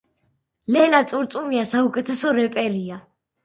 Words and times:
ლელა 0.77 1.03
წურწუმია 1.11 1.67
საუკეთესო 1.75 2.35
რეპერია 2.41 3.03